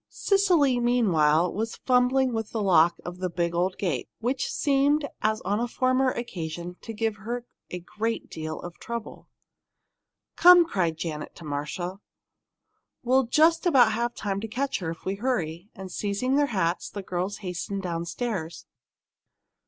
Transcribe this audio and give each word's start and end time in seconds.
Cecily, 0.09 0.79
meanwhile, 0.79 1.53
was 1.53 1.75
fumbling 1.75 2.33
with 2.33 2.49
the 2.49 2.61
lock 2.63 2.95
of 3.05 3.19
the 3.19 3.29
big 3.29 3.53
old 3.53 3.77
gate, 3.77 4.09
which 4.17 4.51
seemed, 4.51 5.07
as 5.21 5.41
on 5.41 5.59
a 5.59 5.67
former 5.67 6.09
occasion, 6.09 6.75
to 6.81 6.91
give 6.91 7.17
her 7.17 7.45
a 7.69 7.81
great 7.81 8.27
deal 8.27 8.59
of 8.61 8.79
trouble. 8.79 9.29
"Come," 10.35 10.65
cried 10.65 10.97
Janet 10.97 11.35
to 11.35 11.45
Marcia. 11.45 11.99
"We'll 13.03 13.27
just 13.27 13.67
about 13.67 13.91
have 13.91 14.15
time 14.15 14.41
to 14.41 14.47
catch 14.47 14.79
her 14.79 14.89
if 14.89 15.05
we 15.05 15.17
hurry." 15.17 15.69
And 15.75 15.91
seizing 15.91 16.33
their 16.35 16.47
hats, 16.47 16.89
the 16.89 17.03
girls 17.03 17.37
hastened 17.45 17.83
downstairs. 17.83 18.65